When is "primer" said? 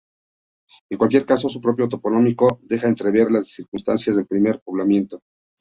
4.25-4.59